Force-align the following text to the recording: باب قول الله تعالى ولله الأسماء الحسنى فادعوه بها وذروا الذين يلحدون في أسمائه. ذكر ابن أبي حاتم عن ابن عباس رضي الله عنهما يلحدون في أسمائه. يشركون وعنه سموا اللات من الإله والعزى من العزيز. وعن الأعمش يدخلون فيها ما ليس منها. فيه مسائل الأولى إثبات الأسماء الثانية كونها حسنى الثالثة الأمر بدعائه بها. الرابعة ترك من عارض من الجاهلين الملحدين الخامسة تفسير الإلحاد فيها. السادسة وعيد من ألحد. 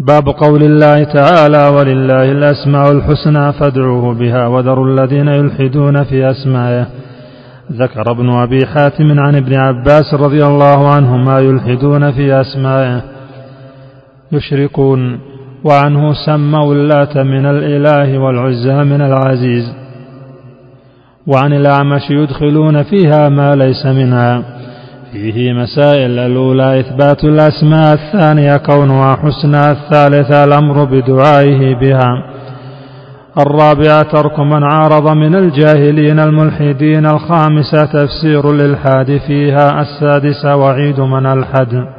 باب 0.00 0.28
قول 0.28 0.62
الله 0.62 1.04
تعالى 1.04 1.68
ولله 1.68 2.32
الأسماء 2.32 2.92
الحسنى 2.92 3.52
فادعوه 3.52 4.14
بها 4.14 4.46
وذروا 4.46 4.86
الذين 4.86 5.28
يلحدون 5.28 6.04
في 6.04 6.30
أسمائه. 6.30 6.86
ذكر 7.72 8.10
ابن 8.10 8.30
أبي 8.30 8.66
حاتم 8.66 9.20
عن 9.20 9.36
ابن 9.36 9.54
عباس 9.54 10.14
رضي 10.14 10.46
الله 10.46 10.88
عنهما 10.88 11.40
يلحدون 11.40 12.12
في 12.12 12.40
أسمائه. 12.40 13.02
يشركون 14.32 15.18
وعنه 15.64 16.12
سموا 16.26 16.74
اللات 16.74 17.18
من 17.18 17.46
الإله 17.46 18.18
والعزى 18.18 18.74
من 18.74 19.00
العزيز. 19.00 19.74
وعن 21.26 21.52
الأعمش 21.52 22.10
يدخلون 22.10 22.82
فيها 22.82 23.28
ما 23.28 23.54
ليس 23.54 23.86
منها. 23.86 24.55
فيه 25.12 25.52
مسائل 25.52 26.18
الأولى 26.18 26.80
إثبات 26.80 27.24
الأسماء 27.24 27.94
الثانية 27.94 28.56
كونها 28.56 29.16
حسنى 29.16 29.70
الثالثة 29.70 30.44
الأمر 30.44 30.84
بدعائه 30.84 31.74
بها. 31.74 32.22
الرابعة 33.38 34.02
ترك 34.02 34.40
من 34.40 34.62
عارض 34.62 35.08
من 35.08 35.34
الجاهلين 35.34 36.20
الملحدين 36.20 37.06
الخامسة 37.06 37.84
تفسير 37.84 38.50
الإلحاد 38.50 39.20
فيها. 39.26 39.80
السادسة 39.80 40.56
وعيد 40.56 41.00
من 41.00 41.26
ألحد. 41.26 41.95